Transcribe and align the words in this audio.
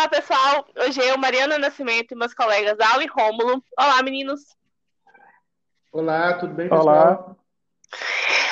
Olá, 0.00 0.08
pessoal. 0.08 0.66
Hoje 0.78 0.98
eu, 0.98 1.18
Mariana 1.18 1.58
Nascimento 1.58 2.12
e 2.12 2.16
meus 2.16 2.32
colegas 2.32 2.80
Al 2.80 3.02
e 3.02 3.06
Rômulo. 3.06 3.62
Olá, 3.78 4.02
meninos. 4.02 4.40
Olá, 5.92 6.32
tudo 6.38 6.54
bem, 6.54 6.70
pessoal? 6.70 6.86
Olá. 6.86 7.36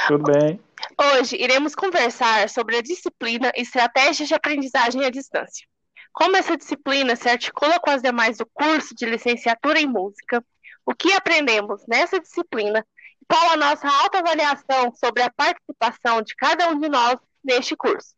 Tudo 0.08 0.30
bem. 0.30 0.60
Hoje 1.00 1.36
iremos 1.40 1.74
conversar 1.74 2.50
sobre 2.50 2.76
a 2.76 2.82
disciplina 2.82 3.50
Estratégias 3.56 4.28
de 4.28 4.34
Aprendizagem 4.34 5.06
à 5.06 5.08
Distância. 5.08 5.66
Como 6.12 6.36
essa 6.36 6.54
disciplina 6.54 7.16
se 7.16 7.30
articula 7.30 7.80
com 7.80 7.88
as 7.88 8.02
demais 8.02 8.36
do 8.36 8.44
curso 8.52 8.94
de 8.94 9.06
licenciatura 9.06 9.80
em 9.80 9.86
música, 9.86 10.44
o 10.84 10.94
que 10.94 11.14
aprendemos 11.14 11.82
nessa 11.88 12.20
disciplina 12.20 12.86
e 13.22 13.24
qual 13.24 13.52
a 13.52 13.56
nossa 13.56 13.88
autoavaliação 13.88 14.92
sobre 14.94 15.22
a 15.22 15.32
participação 15.34 16.20
de 16.20 16.36
cada 16.36 16.68
um 16.68 16.78
de 16.78 16.90
nós 16.90 17.18
neste 17.42 17.74
curso. 17.74 18.14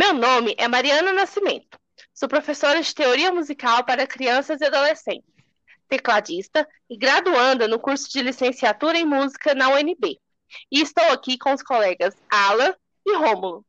Meu 0.00 0.14
nome 0.14 0.54
é 0.56 0.66
Mariana 0.66 1.12
Nascimento. 1.12 1.78
Sou 2.14 2.26
professora 2.26 2.80
de 2.80 2.94
teoria 2.94 3.30
musical 3.30 3.84
para 3.84 4.06
crianças 4.06 4.58
e 4.62 4.64
adolescentes, 4.64 5.28
tecladista 5.86 6.66
e 6.88 6.96
graduanda 6.96 7.68
no 7.68 7.78
curso 7.78 8.08
de 8.10 8.22
licenciatura 8.22 8.96
em 8.96 9.04
música 9.04 9.54
na 9.54 9.68
UNB. 9.68 10.18
E 10.72 10.80
estou 10.80 11.04
aqui 11.12 11.36
com 11.36 11.52
os 11.52 11.62
colegas 11.62 12.16
Alan 12.32 12.74
e 13.06 13.14
Rômulo. 13.14 13.62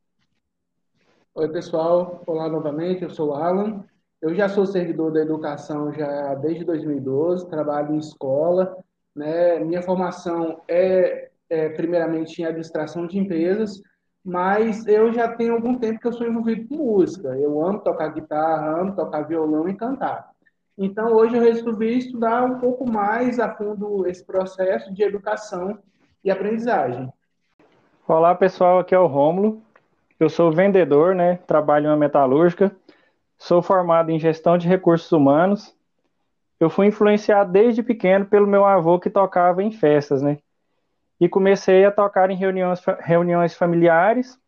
Oi, 1.35 1.49
pessoal. 1.49 2.23
Olá 2.25 2.47
novamente. 2.47 3.03
Eu 3.03 3.09
sou 3.09 3.33
Alan. 3.33 3.83
Eu 4.21 4.33
já 4.33 4.47
sou 4.47 4.65
servidor 4.65 5.11
da 5.11 5.19
educação 5.19 5.91
já 5.91 6.33
desde 6.35 6.63
2012, 6.63 7.49
trabalho 7.49 7.93
em 7.93 7.99
escola. 7.99 8.77
Né? 9.13 9.59
Minha 9.59 9.81
formação 9.81 10.61
é, 10.65 11.29
é 11.49 11.67
primeiramente 11.67 12.41
em 12.41 12.45
administração 12.45 13.05
de 13.05 13.19
empresas, 13.19 13.81
mas 14.23 14.85
eu 14.87 15.11
já 15.11 15.27
tenho 15.27 15.53
algum 15.53 15.77
tempo 15.77 15.99
que 15.99 16.07
eu 16.07 16.13
sou 16.13 16.27
envolvido 16.27 16.67
com 16.67 16.75
música. 16.75 17.29
Eu 17.37 17.61
amo 17.65 17.79
tocar 17.79 18.09
guitarra, 18.09 18.79
amo 18.79 18.95
tocar 18.95 19.23
violão 19.23 19.67
e 19.67 19.73
cantar. 19.73 20.29
Então, 20.77 21.13
hoje 21.13 21.35
eu 21.35 21.41
resolvi 21.41 21.97
estudar 21.97 22.43
um 22.43 22.59
pouco 22.59 22.89
mais 22.89 23.39
a 23.39 23.53
fundo 23.53 24.07
esse 24.07 24.25
processo 24.25 24.93
de 24.93 25.03
educação 25.03 25.77
e 26.23 26.31
aprendizagem. 26.31 27.11
Olá, 28.07 28.33
pessoal, 28.35 28.79
aqui 28.79 28.95
é 28.95 28.99
o 28.99 29.07
Rômulo. 29.07 29.61
Eu 30.19 30.29
sou 30.29 30.51
vendedor, 30.51 31.15
né? 31.15 31.39
Trabalho 31.47 31.87
na 31.87 31.97
metalúrgica. 31.97 32.75
Sou 33.37 33.61
formado 33.61 34.11
em 34.11 34.19
gestão 34.19 34.57
de 34.57 34.67
recursos 34.67 35.11
humanos. 35.11 35.75
Eu 36.59 36.69
fui 36.69 36.85
influenciado 36.85 37.51
desde 37.51 37.81
pequeno 37.81 38.25
pelo 38.25 38.45
meu 38.45 38.65
avô 38.65 38.99
que 38.99 39.09
tocava 39.09 39.63
em 39.63 39.71
festas, 39.71 40.21
né? 40.21 40.37
E 41.21 41.29
comecei 41.29 41.85
a 41.85 41.91
tocar 41.91 42.31
em 42.31 42.35
reuniões, 42.35 42.81
reuniões 42.99 43.53
familiares 43.53 44.39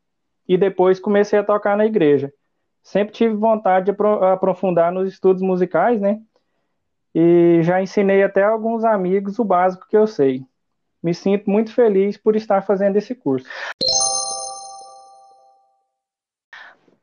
e 0.49 0.57
depois 0.57 0.99
comecei 0.99 1.37
a 1.37 1.43
tocar 1.43 1.77
na 1.77 1.85
igreja. 1.85 2.33
Sempre 2.81 3.13
tive 3.13 3.35
vontade 3.35 3.91
de 3.91 3.97
aprofundar 4.31 4.91
nos 4.91 5.13
estudos 5.13 5.43
musicais, 5.43 6.01
né? 6.01 6.19
E 7.13 7.59
já 7.61 7.79
ensinei 7.79 8.23
até 8.23 8.43
alguns 8.43 8.83
amigos 8.83 9.37
o 9.37 9.43
básico 9.43 9.87
que 9.87 9.95
eu 9.95 10.07
sei. 10.07 10.43
Me 11.01 11.13
sinto 11.13 11.47
muito 11.47 11.71
feliz 11.71 12.17
por 12.17 12.35
estar 12.35 12.63
fazendo 12.63 12.95
esse 12.95 13.13
curso. 13.13 13.47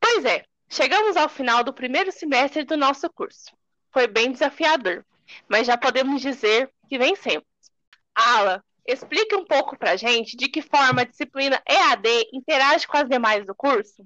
Pois 0.00 0.24
é, 0.24 0.42
chegamos 0.68 1.16
ao 1.16 1.28
final 1.28 1.62
do 1.62 1.72
primeiro 1.72 2.10
semestre 2.10 2.64
do 2.64 2.76
nosso 2.76 3.08
curso. 3.08 3.52
Foi 3.92 4.08
bem 4.08 4.32
desafiador, 4.32 5.04
mas 5.48 5.64
já 5.64 5.78
podemos 5.78 6.20
dizer 6.20 6.68
que 6.88 6.98
vencemos. 6.98 7.44
Ala, 8.16 8.62
Explique 8.86 9.34
um 9.34 9.44
pouco 9.44 9.78
para 9.78 9.96
gente 9.96 10.36
de 10.36 10.48
que 10.48 10.62
forma 10.62 11.02
a 11.02 11.04
disciplina 11.04 11.60
EAD 11.68 12.28
interage 12.32 12.86
com 12.86 12.96
as 12.96 13.08
demais 13.08 13.46
do 13.46 13.54
curso. 13.54 14.04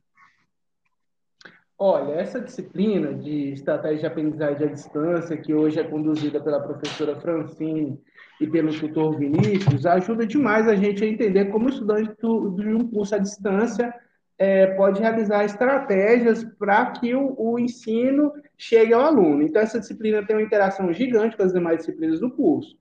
Olha, 1.77 2.13
essa 2.13 2.41
disciplina 2.41 3.13
de 3.13 3.53
estratégia 3.53 3.99
de 3.99 4.07
aprendizagem 4.07 4.69
à 4.69 4.71
distância, 4.71 5.37
que 5.37 5.53
hoje 5.53 5.81
é 5.81 5.85
conduzida 5.85 6.41
pela 6.41 6.61
professora 6.61 7.21
Francine 7.21 8.01
e 8.41 8.47
pelo 8.47 8.73
tutor 8.79 9.19
Vinícius, 9.19 9.85
ajuda 9.85 10.25
demais 10.25 10.69
a 10.69 10.77
gente 10.77 11.03
a 11.03 11.07
entender 11.07 11.47
como 11.47 11.69
estudante 11.69 12.15
de 12.21 12.69
um 12.69 12.89
curso 12.89 13.17
à 13.17 13.19
distância 13.19 13.93
é, 14.39 14.67
pode 14.75 15.01
realizar 15.01 15.45
estratégias 15.45 16.45
para 16.45 16.87
que 16.93 17.15
o, 17.15 17.35
o, 17.39 17.59
ensino 17.59 18.33
chegue 18.57 18.93
ao 18.93 19.03
aluno. 19.03 19.43
Então, 19.43 19.63
essa 19.63 19.79
disciplina 19.79 20.25
tem 20.25 20.37
uma 20.37 20.43
interação 20.43 20.93
gigante 20.93 21.37
com 21.37 21.43
as 21.43 21.53
demais 21.53 21.79
disciplinas 21.79 22.21
do 22.21 22.31
curso. 22.31 22.77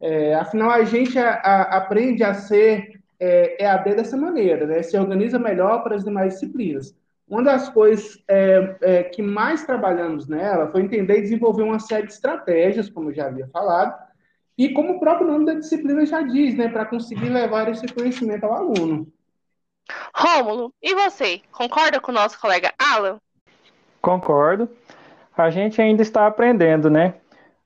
É, 0.00 0.34
afinal, 0.34 0.70
a 0.70 0.82
gente 0.84 1.18
a, 1.18 1.32
a, 1.34 1.76
aprende 1.76 2.24
a 2.24 2.32
ser 2.32 3.00
é, 3.18 3.62
EAD 3.62 3.94
dessa 3.96 4.16
maneira, 4.16 4.66
né? 4.66 4.82
se 4.82 4.98
organiza 4.98 5.38
melhor 5.38 5.82
para 5.82 5.94
as 5.94 6.04
demais 6.04 6.34
disciplinas. 6.34 6.96
Uma 7.28 7.44
das 7.44 7.68
coisas 7.68 8.20
é, 8.26 8.76
é, 8.80 9.02
que 9.04 9.22
mais 9.22 9.64
trabalhamos 9.64 10.26
nela 10.26 10.68
foi 10.72 10.82
entender 10.82 11.18
e 11.18 11.22
desenvolver 11.22 11.62
uma 11.62 11.78
série 11.78 12.06
de 12.06 12.12
estratégias, 12.12 12.90
como 12.90 13.10
eu 13.10 13.14
já 13.14 13.26
havia 13.26 13.46
falado, 13.48 13.94
e 14.58 14.72
como 14.72 14.94
o 14.94 15.00
próprio 15.00 15.28
nome 15.28 15.46
da 15.46 15.54
disciplina 15.54 16.04
já 16.04 16.22
diz, 16.22 16.56
né, 16.56 16.68
para 16.68 16.86
conseguir 16.86 17.28
levar 17.28 17.68
esse 17.68 17.86
conhecimento 17.86 18.44
ao 18.44 18.54
aluno. 18.54 19.06
Rômulo, 20.14 20.72
e 20.82 20.94
você? 20.94 21.40
Concorda 21.52 22.00
com 22.00 22.10
o 22.10 22.14
nosso 22.14 22.40
colega 22.40 22.72
Alan? 22.78 23.18
Concordo. 24.00 24.68
A 25.36 25.50
gente 25.50 25.80
ainda 25.80 26.02
está 26.02 26.26
aprendendo, 26.26 26.90
né? 26.90 27.14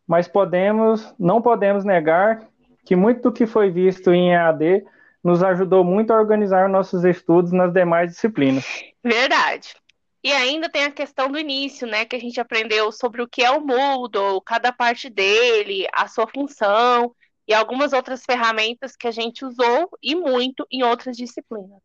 Mas 0.06 0.28
podemos, 0.28 1.14
não 1.18 1.40
podemos 1.40 1.84
negar 1.84 2.46
que 2.84 2.94
muito 2.94 3.22
do 3.22 3.32
que 3.32 3.46
foi 3.46 3.70
visto 3.70 4.12
em 4.12 4.32
EAD 4.32 4.84
nos 5.22 5.42
ajudou 5.42 5.82
muito 5.82 6.12
a 6.12 6.18
organizar 6.18 6.68
nossos 6.68 7.02
estudos 7.04 7.50
nas 7.50 7.72
demais 7.72 8.10
disciplinas. 8.10 8.64
Verdade. 9.02 9.74
E 10.22 10.32
ainda 10.32 10.68
tem 10.68 10.84
a 10.84 10.90
questão 10.90 11.30
do 11.30 11.38
início, 11.38 11.86
né, 11.86 12.04
que 12.04 12.16
a 12.16 12.18
gente 12.18 12.40
aprendeu 12.40 12.90
sobre 12.92 13.22
o 13.22 13.28
que 13.28 13.42
é 13.42 13.50
o 13.50 13.60
Moodle, 13.60 14.40
cada 14.40 14.72
parte 14.72 15.08
dele, 15.10 15.86
a 15.92 16.08
sua 16.08 16.26
função 16.26 17.14
e 17.46 17.52
algumas 17.52 17.92
outras 17.92 18.24
ferramentas 18.24 18.96
que 18.96 19.06
a 19.06 19.10
gente 19.10 19.44
usou 19.44 19.88
e 20.02 20.14
muito 20.14 20.66
em 20.70 20.82
outras 20.82 21.16
disciplinas. 21.16 21.80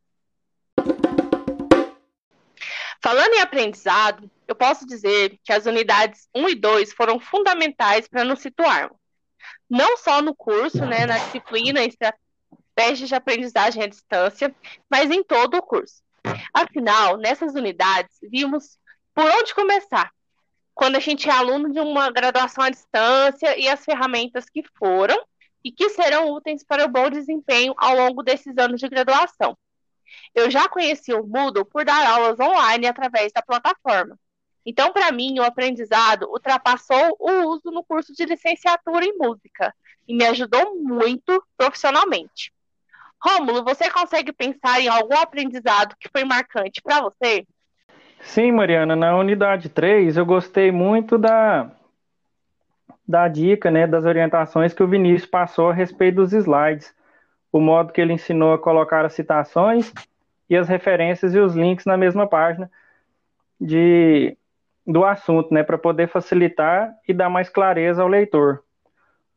Falando 3.02 3.34
em 3.34 3.40
aprendizado, 3.40 4.30
eu 4.48 4.56
posso 4.56 4.86
dizer 4.86 5.40
que 5.44 5.54
as 5.54 5.66
unidades 5.66 6.28
1 6.36 6.50
e 6.50 6.56
2 6.56 6.94
foram 6.94 7.20
fundamentais 7.20 8.08
para 8.08 8.26
nos 8.26 8.40
situarmos. 8.40 8.98
Não 9.70 9.96
só 9.98 10.22
no 10.22 10.36
curso, 10.36 10.86
né, 10.86 11.06
na 11.06 11.18
disciplina 11.18 11.82
estratégias 11.84 13.08
de 13.08 13.16
aprendizagem 13.16 13.84
à 13.84 13.88
distância, 13.88 14.54
mas 14.90 15.10
em 15.12 15.24
todo 15.24 15.56
o 15.56 15.62
curso. 15.62 16.02
Afinal, 16.54 17.18
nessas 17.18 17.54
unidades, 17.54 18.18
vimos 18.22 18.78
por 19.14 19.26
onde 19.26 19.54
começar, 19.54 20.12
quando 20.74 20.96
a 20.96 21.00
gente 21.00 21.30
é 21.30 21.32
aluno 21.32 21.72
de 21.72 21.80
uma 21.80 22.12
graduação 22.12 22.64
à 22.64 22.70
distância 22.70 23.58
e 23.58 23.68
as 23.68 23.84
ferramentas 23.84 24.46
que 24.50 24.64
foram 24.78 25.18
e 25.64 25.72
que 25.72 25.90
serão 25.90 26.32
úteis 26.32 26.64
para 26.64 26.86
o 26.86 26.90
bom 26.90 27.10
desempenho 27.10 27.74
ao 27.78 27.96
longo 27.96 28.24
desses 28.24 28.58
anos 28.58 28.80
de 28.80 28.90
graduação. 28.90 29.58
Eu 30.34 30.50
já 30.50 30.68
conheci 30.68 31.14
o 31.14 31.26
Moodle 31.26 31.66
por 31.66 31.86
dar 31.86 32.06
aulas 32.08 32.40
online 32.40 32.88
através 32.88 33.32
da 33.32 33.42
plataforma. 33.42 34.18
Então, 34.66 34.92
para 34.92 35.12
mim, 35.12 35.40
o 35.40 35.44
aprendizado 35.44 36.30
ultrapassou 36.30 37.16
o 37.20 37.32
uso 37.50 37.72
no 37.72 37.84
curso 37.84 38.14
de 38.14 38.26
licenciatura 38.26 39.06
em 39.06 39.18
música 39.18 39.74
e 40.08 40.14
me 40.14 40.26
ajudou 40.26 40.76
muito 40.76 41.44
profissionalmente. 41.58 42.52
Rômulo, 43.22 43.64
você 43.64 43.90
consegue 43.90 44.32
pensar 44.32 44.80
em 44.80 44.88
algum 44.88 45.18
aprendizado 45.18 45.96
que 46.00 46.10
foi 46.10 46.24
marcante 46.24 46.82
para 46.82 47.02
você? 47.02 47.46
Sim, 48.22 48.52
Mariana, 48.52 48.96
na 48.96 49.16
unidade 49.18 49.70
3 49.70 50.18
eu 50.18 50.26
gostei 50.26 50.72
muito 50.72 51.18
da, 51.18 51.72
da 53.08 53.28
dica, 53.28 53.72
né, 53.72 53.88
das 53.88 54.06
orientações 54.06 54.74
que 54.74 54.84
o 54.84 54.88
Vinícius 54.88 55.30
passou 55.30 55.70
a 55.70 55.74
respeito 55.74 56.16
dos 56.16 56.34
slides 56.34 56.94
o 57.52 57.60
modo 57.60 57.92
que 57.92 58.00
ele 58.02 58.14
ensinou 58.14 58.54
a 58.54 58.60
colocar 58.60 59.06
as 59.06 59.14
citações 59.14 59.92
e 60.50 60.56
as 60.56 60.68
referências 60.68 61.34
e 61.34 61.40
os 61.40 61.56
links 61.56 61.86
na 61.86 61.98
mesma 61.98 62.28
página 62.28 62.70
de, 63.60 64.38
do 64.86 65.04
assunto, 65.04 65.54
né, 65.54 65.64
para 65.64 65.78
poder 65.78 66.08
facilitar 66.08 66.94
e 67.08 67.14
dar 67.14 67.30
mais 67.30 67.50
clareza 67.50 68.02
ao 68.02 68.08
leitor. 68.08 68.64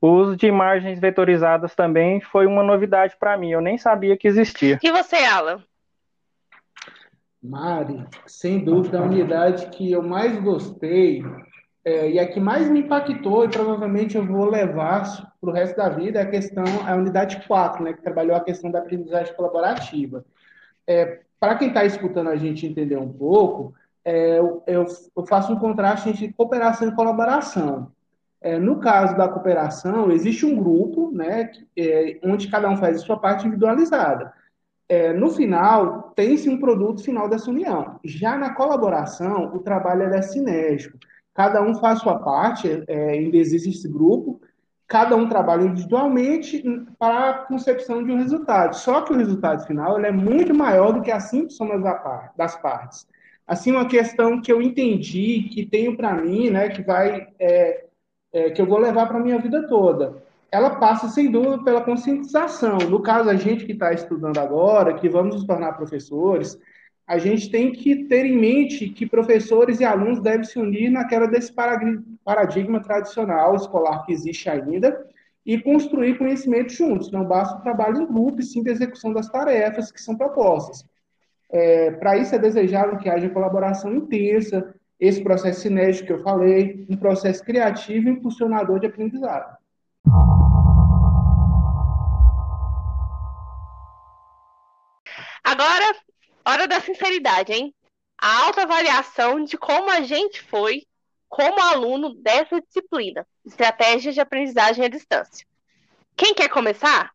O 0.01 0.09
uso 0.09 0.37
de 0.37 0.47
imagens 0.47 0.99
vetorizadas 0.99 1.75
também 1.75 2.21
foi 2.21 2.47
uma 2.47 2.63
novidade 2.63 3.17
para 3.19 3.37
mim, 3.37 3.51
eu 3.51 3.61
nem 3.61 3.79
sabia 3.79 4.17
que 4.17 4.27
existia. 4.27 4.79
E 4.83 4.91
você, 4.91 5.17
Alan? 5.17 5.63
Mari, 7.43 8.05
sem 8.27 8.65
dúvida, 8.65 9.01
a 9.01 9.03
unidade 9.03 9.67
que 9.71 9.91
eu 9.91 10.03
mais 10.03 10.39
gostei 10.41 11.23
é, 11.85 12.11
e 12.11 12.19
a 12.19 12.27
que 12.27 12.39
mais 12.39 12.69
me 12.69 12.81
impactou, 12.81 13.45
e 13.45 13.49
provavelmente 13.49 14.17
eu 14.17 14.25
vou 14.25 14.45
levar 14.45 15.35
para 15.41 15.51
o 15.51 15.53
resto 15.53 15.77
da 15.77 15.89
vida, 15.89 16.21
é 16.21 16.23
a 16.23 16.31
questão, 16.31 16.65
a 16.87 16.95
unidade 16.95 17.43
4, 17.47 17.83
né, 17.83 17.93
que 17.93 18.03
trabalhou 18.03 18.37
a 18.37 18.45
questão 18.45 18.71
da 18.71 18.79
aprendizagem 18.79 19.35
colaborativa. 19.35 20.25
É, 20.87 21.21
para 21.41 21.57
quem 21.57 21.69
está 21.69 21.85
escutando 21.85 22.31
a 22.31 22.37
gente 22.37 22.67
entender 22.67 22.97
um 22.97 23.13
pouco, 23.13 23.75
é, 24.05 24.39
eu, 24.39 24.63
eu, 24.67 25.27
faço 25.27 25.53
um 25.53 25.59
contraste 25.59 26.09
entre 26.09 26.33
cooperação 26.33 26.89
e 26.89 26.95
colaboração. 26.95 27.91
É, 28.41 28.59
no 28.59 28.79
caso 28.79 29.17
da 29.17 29.29
cooperação, 29.29 30.11
existe 30.11 30.47
um 30.47 30.57
grupo, 30.57 31.11
né, 31.13 31.51
é, 31.77 32.19
onde 32.23 32.49
cada 32.49 32.69
um 32.69 32.77
faz 32.77 32.97
a 32.97 33.05
sua 33.05 33.19
parte 33.19 33.47
individualizada. 33.47 34.33
é, 34.89 35.13
no 35.13 35.31
final, 35.31 36.13
tem-se 36.15 36.49
um 36.51 36.59
produto 36.61 37.03
final 37.03 37.29
dessa 37.29 37.51
união. 37.51 37.99
Já 38.05 38.37
na 38.37 38.55
colaboração, 38.55 39.47
o 39.55 39.59
trabalho 39.61 40.03
é 40.03 40.23
sinérgico. 40.23 40.99
Cada 41.35 41.63
um 41.63 41.75
faz 41.75 42.01
sua 42.01 42.19
parte, 42.19 42.85
é, 42.87 43.11
ainda 43.11 43.37
existe 43.37 43.71
esse 43.71 43.89
grupo, 43.89 44.41
cada 44.87 45.17
um 45.17 45.29
trabalha 45.29 45.63
individualmente 45.65 46.63
para 46.99 47.31
a 47.31 47.35
concepção 47.47 48.05
de 48.05 48.13
um 48.13 48.19
resultado. 48.19 48.75
Só 48.77 49.01
que 49.01 49.13
o 49.13 49.17
resultado 49.17 49.67
final 49.67 49.99
é 50.01 50.13
muito 50.13 50.55
maior 50.55 50.93
do 50.93 51.01
que 51.01 51.11
a 51.11 51.21
simples 51.21 51.55
soma 51.55 51.79
das 52.37 52.57
partes. 52.57 53.07
Assim, 53.47 53.73
uma 53.73 53.89
questão 53.89 54.41
que 54.41 54.53
eu 54.53 54.61
entendi, 54.61 55.49
que 55.51 55.65
tenho 55.65 55.97
para 55.97 56.15
mim, 56.15 56.51
né, 56.51 56.69
que 56.69 56.83
vai, 56.83 57.29
é, 57.39 57.85
é, 58.33 58.51
que 58.51 58.61
eu 58.61 58.67
vou 58.67 58.79
levar 58.79 59.07
para 59.07 59.19
minha 59.19 59.39
vida 59.39 59.67
toda 59.67 60.23
ela 60.53 60.77
passa, 60.77 61.09
sem 61.09 61.31
dúvida, 61.31 61.65
pela 61.65 61.81
conscientização. 61.81 62.77
No 62.77 63.01
caso, 63.01 63.31
a 63.31 63.35
gente 63.35 63.65
que 63.65 63.73
está 63.73 63.91
estudando 63.91 64.37
agora, 64.37 64.93
que 64.93 65.09
vamos 65.09 65.37
nos 65.37 65.45
tornar 65.45 65.73
professores, 65.73 66.61
a 67.07 67.19
gente 67.19 67.51
tem 67.51 67.73
que 67.73 68.05
ter 68.05 68.25
em 68.25 68.39
mente 68.39 68.89
que 68.89 69.07
professores 69.07 69.81
e 69.81 69.85
alunos 69.85 70.21
devem 70.21 70.45
se 70.45 70.59
unir 70.59 70.91
naquela 70.91 71.27
desse 71.27 71.53
paradigma 72.25 72.81
tradicional 72.81 73.55
escolar 73.57 74.05
que 74.05 74.13
existe 74.13 74.49
ainda 74.49 75.05
e 75.45 75.61
construir 75.61 76.17
conhecimento 76.17 76.73
juntos. 76.73 77.11
Não 77.11 77.25
basta 77.25 77.57
o 77.57 77.63
trabalho 77.63 78.03
em 78.03 78.07
grupo, 78.07 78.41
e 78.41 78.45
sim 78.45 78.63
a 78.67 78.71
execução 78.71 79.13
das 79.13 79.29
tarefas 79.29 79.91
que 79.91 80.01
são 80.01 80.17
propostas. 80.17 80.85
É, 81.51 81.91
Para 81.91 82.17
isso 82.17 82.35
é 82.35 82.39
desejável 82.39 82.97
que 82.99 83.11
haja 83.11 83.29
colaboração 83.29 83.95
intensa, 83.95 84.75
esse 84.99 85.23
processo 85.23 85.63
cinético 85.63 86.07
que 86.07 86.13
eu 86.13 86.23
falei, 86.23 86.87
um 86.89 86.97
processo 86.97 87.45
criativo 87.45 88.09
e 88.09 88.13
impulsionador 88.13 88.79
de 88.79 88.87
aprendizado. 88.87 89.57
Agora, 95.45 95.93
hora 96.45 96.67
da 96.67 96.81
sinceridade, 96.81 97.53
hein? 97.53 97.75
A 98.19 98.47
autoavaliação 98.47 99.45
de 99.45 99.57
como 99.57 99.91
a 99.91 100.03
gente 100.03 100.41
foi 100.43 100.85
como 101.29 101.61
aluno 101.61 102.15
dessa 102.15 102.61
disciplina, 102.61 103.27
Estratégias 103.45 104.15
de 104.15 104.21
Aprendizagem 104.21 104.85
à 104.85 104.89
Distância. 104.89 105.47
Quem 106.15 106.35
quer 106.35 106.49
começar? 106.49 107.11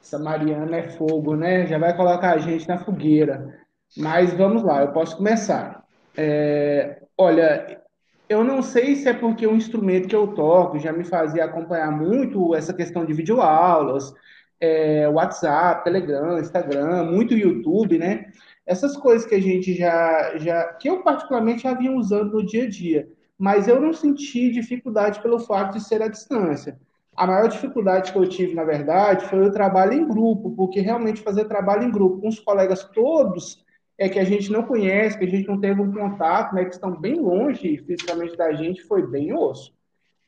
Essa 0.00 0.18
Mariana 0.18 0.76
é 0.76 0.90
fogo, 0.90 1.34
né? 1.34 1.66
Já 1.66 1.78
vai 1.78 1.96
colocar 1.96 2.34
a 2.34 2.38
gente 2.38 2.68
na 2.68 2.78
fogueira. 2.78 3.60
Mas 3.96 4.32
vamos 4.34 4.62
lá, 4.62 4.82
eu 4.82 4.92
posso 4.92 5.16
começar. 5.16 5.84
É, 6.16 7.02
olha, 7.16 7.80
eu 8.28 8.44
não 8.44 8.62
sei 8.62 8.96
se 8.96 9.08
é 9.08 9.14
porque 9.14 9.46
o 9.46 9.56
instrumento 9.56 10.08
que 10.08 10.16
eu 10.16 10.34
toco 10.34 10.78
já 10.78 10.92
me 10.92 11.04
fazia 11.04 11.44
acompanhar 11.44 11.90
muito 11.90 12.54
essa 12.54 12.74
questão 12.74 13.04
de 13.04 13.12
videoaulas, 13.12 14.12
é, 14.60 15.08
WhatsApp, 15.08 15.84
Telegram, 15.84 16.38
Instagram, 16.38 17.04
muito 17.04 17.34
YouTube, 17.34 17.98
né? 17.98 18.26
Essas 18.66 18.96
coisas 18.96 19.26
que 19.26 19.34
a 19.34 19.40
gente 19.40 19.74
já, 19.74 20.36
já, 20.38 20.64
que 20.74 20.88
eu 20.88 21.02
particularmente 21.02 21.62
já 21.62 21.74
vinha 21.74 21.92
usando 21.92 22.32
no 22.32 22.46
dia 22.46 22.64
a 22.64 22.68
dia, 22.68 23.08
mas 23.38 23.68
eu 23.68 23.80
não 23.80 23.92
senti 23.92 24.50
dificuldade 24.50 25.20
pelo 25.20 25.38
fato 25.38 25.74
de 25.74 25.84
ser 25.84 26.02
à 26.02 26.08
distância. 26.08 26.78
A 27.16 27.26
maior 27.26 27.48
dificuldade 27.48 28.12
que 28.12 28.18
eu 28.18 28.28
tive, 28.28 28.54
na 28.54 28.64
verdade, 28.64 29.26
foi 29.26 29.46
o 29.46 29.52
trabalho 29.52 29.94
em 29.94 30.06
grupo, 30.06 30.50
porque 30.50 30.80
realmente 30.80 31.22
fazer 31.22 31.46
trabalho 31.46 31.84
em 31.84 31.90
grupo 31.90 32.20
com 32.20 32.28
os 32.28 32.40
colegas 32.40 32.84
todos 32.84 33.64
é 33.98 34.08
que 34.08 34.18
a 34.18 34.24
gente 34.24 34.52
não 34.52 34.62
conhece, 34.62 35.18
que 35.18 35.24
a 35.24 35.28
gente 35.28 35.48
não 35.48 35.58
teve 35.58 35.80
um 35.80 35.92
contato, 35.92 36.54
né, 36.54 36.64
que 36.64 36.74
estão 36.74 36.94
bem 36.94 37.18
longe 37.18 37.78
fisicamente 37.78 38.36
da 38.36 38.52
gente, 38.52 38.82
foi 38.82 39.06
bem 39.06 39.32
osso. 39.32 39.74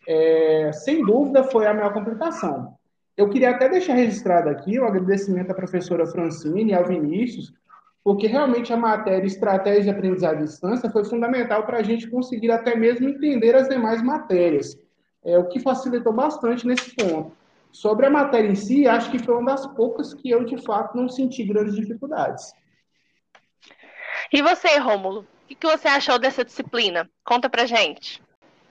É, 0.06 0.70
sem 0.72 1.04
dúvida, 1.04 1.44
foi 1.44 1.66
a 1.66 1.74
maior 1.74 1.92
complicação. 1.92 2.78
Eu 3.18 3.28
queria 3.28 3.50
até 3.50 3.68
deixar 3.68 3.94
registrado 3.94 4.48
aqui 4.48 4.78
o 4.78 4.84
agradecimento 4.84 5.50
à 5.50 5.54
professora 5.54 6.06
Francine 6.06 6.70
e 6.70 6.74
ao 6.74 6.84
Vinícius, 6.84 7.52
porque 8.04 8.28
realmente 8.28 8.72
a 8.72 8.76
matéria 8.76 9.26
Estratégia 9.26 9.82
de 9.82 9.90
Aprendizagem 9.90 10.42
à 10.42 10.44
Distância 10.44 10.88
foi 10.88 11.04
fundamental 11.04 11.66
para 11.66 11.78
a 11.78 11.82
gente 11.82 12.08
conseguir 12.08 12.52
até 12.52 12.76
mesmo 12.76 13.08
entender 13.08 13.56
as 13.56 13.68
demais 13.68 14.00
matérias, 14.04 14.78
é, 15.24 15.36
o 15.36 15.48
que 15.48 15.58
facilitou 15.58 16.12
bastante 16.12 16.64
nesse 16.64 16.94
ponto. 16.94 17.32
Sobre 17.72 18.06
a 18.06 18.10
matéria 18.10 18.48
em 18.48 18.54
si, 18.54 18.86
acho 18.86 19.10
que 19.10 19.18
foi 19.18 19.34
uma 19.34 19.50
das 19.50 19.66
poucas 19.66 20.14
que 20.14 20.30
eu, 20.30 20.44
de 20.44 20.56
fato, 20.62 20.96
não 20.96 21.08
senti 21.08 21.42
grandes 21.42 21.74
dificuldades. 21.74 22.52
E 24.32 24.40
você, 24.40 24.78
Rômulo, 24.78 25.26
o 25.50 25.56
que 25.56 25.66
você 25.66 25.88
achou 25.88 26.20
dessa 26.20 26.44
disciplina? 26.44 27.10
Conta 27.24 27.50
pra 27.50 27.66
gente. 27.66 28.22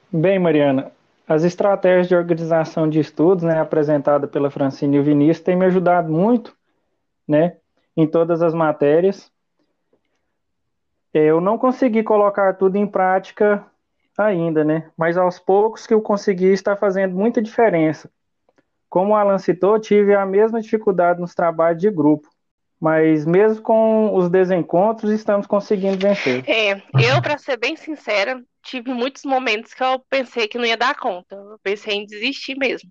Bem, 0.09 0.39
Mariana, 0.39 0.89
as 1.27 1.43
estratégias 1.43 2.07
de 2.07 2.15
organização 2.15 2.89
de 2.89 2.99
estudos, 2.99 3.43
né, 3.43 3.59
apresentada 3.59 4.27
pela 4.27 4.49
Francine 4.49 4.95
e 4.95 4.99
o 4.99 5.03
Vinícius, 5.03 5.43
têm 5.43 5.57
me 5.57 5.65
ajudado 5.65 6.09
muito, 6.09 6.55
né, 7.27 7.57
em 7.97 8.07
todas 8.07 8.41
as 8.41 8.53
matérias. 8.53 9.29
Eu 11.13 11.41
não 11.41 11.57
consegui 11.57 12.01
colocar 12.01 12.53
tudo 12.53 12.77
em 12.77 12.87
prática 12.87 13.65
ainda, 14.17 14.63
né, 14.63 14.89
mas 14.95 15.17
aos 15.17 15.37
poucos 15.37 15.85
que 15.85 15.93
eu 15.93 16.01
consegui 16.01 16.47
está 16.53 16.77
fazendo 16.77 17.13
muita 17.13 17.41
diferença. 17.41 18.09
Como 18.89 19.11
o 19.11 19.15
Alan 19.15 19.37
citou, 19.37 19.77
tive 19.77 20.15
a 20.15 20.25
mesma 20.25 20.61
dificuldade 20.61 21.19
nos 21.19 21.35
trabalhos 21.35 21.81
de 21.81 21.91
grupo, 21.91 22.29
mas 22.79 23.25
mesmo 23.25 23.61
com 23.61 24.15
os 24.15 24.29
desencontros, 24.29 25.11
estamos 25.11 25.47
conseguindo 25.47 25.97
vencer. 25.97 26.43
É, 26.47 26.81
eu, 26.93 27.21
para 27.21 27.37
ser 27.37 27.57
bem 27.57 27.75
sincera, 27.75 28.43
tive 28.61 28.93
muitos 28.93 29.23
momentos 29.23 29.73
que 29.73 29.83
eu 29.83 29.99
pensei 30.09 30.47
que 30.47 30.57
não 30.57 30.65
ia 30.65 30.77
dar 30.77 30.95
conta. 30.95 31.35
Eu 31.35 31.59
pensei 31.63 31.95
em 31.95 32.05
desistir 32.05 32.55
mesmo. 32.55 32.89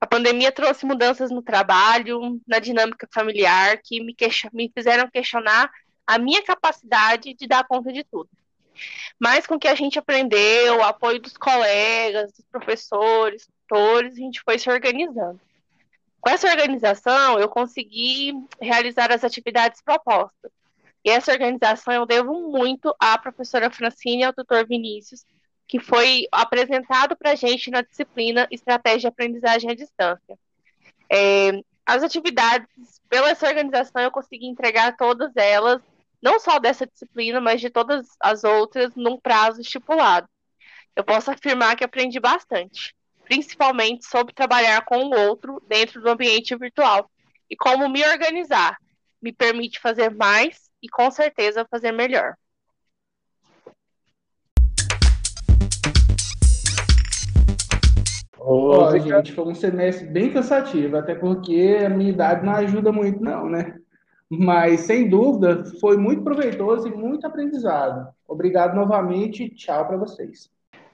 A 0.00 0.06
pandemia 0.06 0.52
trouxe 0.52 0.86
mudanças 0.86 1.30
no 1.30 1.42
trabalho, 1.42 2.40
na 2.46 2.58
dinâmica 2.58 3.08
familiar, 3.12 3.78
que 3.82 4.02
me, 4.02 4.14
me 4.52 4.72
fizeram 4.74 5.10
questionar 5.10 5.70
a 6.06 6.18
minha 6.18 6.42
capacidade 6.42 7.34
de 7.34 7.46
dar 7.46 7.66
conta 7.66 7.92
de 7.92 8.04
tudo. 8.04 8.28
Mas 9.18 9.46
com 9.46 9.56
o 9.56 9.58
que 9.58 9.68
a 9.68 9.74
gente 9.74 9.98
aprendeu, 9.98 10.78
o 10.78 10.82
apoio 10.82 11.20
dos 11.20 11.36
colegas, 11.36 12.32
dos 12.32 12.44
professores, 12.50 13.46
tutores, 13.46 14.14
a 14.14 14.16
gente 14.16 14.40
foi 14.42 14.58
se 14.58 14.70
organizando. 14.70 15.40
Com 16.20 16.30
essa 16.30 16.48
organização, 16.48 17.38
eu 17.38 17.48
consegui 17.48 18.32
realizar 18.60 19.10
as 19.10 19.24
atividades 19.24 19.80
propostas. 19.80 20.50
E 21.04 21.10
essa 21.10 21.32
organização 21.32 21.94
eu 21.94 22.04
devo 22.04 22.50
muito 22.50 22.94
à 23.00 23.16
professora 23.16 23.70
Francine 23.70 24.22
e 24.22 24.24
ao 24.24 24.32
tutor 24.34 24.66
Vinícius, 24.66 25.24
que 25.66 25.80
foi 25.80 26.26
apresentado 26.30 27.16
para 27.16 27.30
a 27.30 27.34
gente 27.34 27.70
na 27.70 27.80
disciplina 27.80 28.46
Estratégia 28.50 29.00
de 29.00 29.06
Aprendizagem 29.06 29.70
à 29.70 29.74
Distância. 29.74 30.38
É, 31.10 31.52
as 31.86 32.02
atividades, 32.02 32.68
pela 33.08 33.30
essa 33.30 33.48
organização, 33.48 34.02
eu 34.02 34.10
consegui 34.10 34.46
entregar 34.46 34.96
todas 34.96 35.34
elas, 35.36 35.80
não 36.20 36.38
só 36.38 36.58
dessa 36.58 36.86
disciplina, 36.86 37.40
mas 37.40 37.60
de 37.60 37.70
todas 37.70 38.06
as 38.20 38.44
outras, 38.44 38.94
num 38.94 39.18
prazo 39.18 39.60
estipulado. 39.60 40.28
Eu 40.94 41.02
posso 41.02 41.30
afirmar 41.30 41.76
que 41.76 41.84
aprendi 41.84 42.20
bastante, 42.20 42.94
principalmente 43.30 44.06
sobre 44.06 44.34
trabalhar 44.34 44.84
com 44.84 45.04
o 45.04 45.16
outro 45.16 45.62
dentro 45.68 46.00
do 46.02 46.10
ambiente 46.10 46.56
virtual 46.56 47.08
e 47.48 47.54
como 47.54 47.88
me 47.88 48.04
organizar. 48.04 48.76
Me 49.22 49.32
permite 49.32 49.78
fazer 49.78 50.12
mais 50.12 50.68
e 50.82 50.88
com 50.88 51.08
certeza 51.12 51.64
fazer 51.70 51.92
melhor. 51.92 52.34
Ó, 58.36 58.98
gente, 58.98 59.32
foi 59.32 59.44
um 59.44 59.54
semestre 59.54 60.08
bem 60.08 60.32
cansativo, 60.32 60.96
até 60.96 61.14
porque 61.14 61.78
a 61.86 61.88
minha 61.88 62.10
idade 62.10 62.44
não 62.44 62.54
ajuda 62.54 62.90
muito, 62.90 63.22
não, 63.22 63.48
né? 63.48 63.76
Mas, 64.28 64.80
sem 64.80 65.08
dúvida, 65.08 65.64
foi 65.80 65.96
muito 65.96 66.24
proveitoso 66.24 66.88
e 66.88 66.96
muito 66.96 67.28
aprendizado. 67.28 68.12
Obrigado 68.26 68.74
novamente 68.74 69.48
tchau 69.50 69.86
para 69.86 69.96
vocês. 69.96 70.50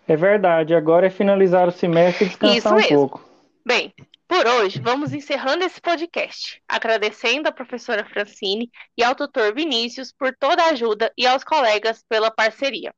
É 0.09 0.17
verdade, 0.17 0.75
agora 0.75 1.07
é 1.07 1.11
finalizar 1.11 1.69
o 1.69 1.73
semestre 1.73 2.27
e 2.27 2.29
descansar 2.29 2.57
Isso 2.57 2.69
um 2.69 2.75
mesmo. 2.75 2.97
pouco. 2.97 3.29
Bem, 3.65 3.93
por 4.29 4.47
hoje, 4.47 4.81
vamos 4.81 5.13
encerrando 5.13 5.65
esse 5.65 5.81
podcast, 5.81 6.63
agradecendo 6.69 7.49
à 7.49 7.53
professora 7.53 8.05
Francine 8.05 8.71
e 8.97 9.03
ao 9.03 9.15
tutor 9.15 9.55
Vinícius 9.55 10.13
por 10.13 10.35
toda 10.37 10.63
a 10.63 10.71
ajuda 10.71 11.13
e 11.17 11.27
aos 11.27 11.43
colegas 11.43 12.05
pela 12.09 12.31
parceria. 12.31 12.95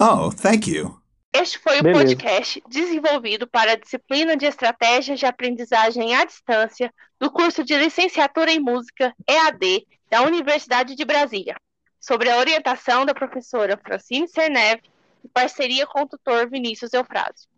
Oh, 0.00 0.30
thank 0.30 0.70
you. 0.70 1.00
Este 1.32 1.58
foi 1.58 1.80
Beleza. 1.80 1.98
o 1.98 2.06
podcast 2.06 2.62
desenvolvido 2.68 3.46
para 3.46 3.72
a 3.72 3.76
disciplina 3.76 4.36
de 4.36 4.46
estratégias 4.46 5.18
de 5.20 5.26
aprendizagem 5.26 6.14
à 6.14 6.24
distância 6.24 6.92
do 7.20 7.30
curso 7.30 7.62
de 7.62 7.76
licenciatura 7.76 8.50
em 8.50 8.58
música 8.58 9.14
EAD 9.28 9.86
da 10.10 10.22
Universidade 10.22 10.96
de 10.96 11.04
Brasília, 11.04 11.54
sobre 12.00 12.28
a 12.28 12.38
orientação 12.38 13.06
da 13.06 13.14
professora 13.14 13.76
Francine 13.76 14.26
Cerneve 14.26 14.82
e 14.84 14.90
parceria 15.28 15.86
com 15.86 16.02
o 16.02 16.08
tutor 16.08 16.48
Vinícius 16.48 16.92
Eufrásio. 16.92 17.48